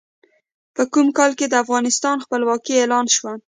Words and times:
په 0.75 0.83
کوم 0.93 1.07
کال 1.17 1.31
کې 1.39 1.45
د 1.49 1.53
افغانستان 1.63 2.17
خپلواکي 2.25 2.73
اعلان 2.77 3.05
شوه؟ 3.15 3.33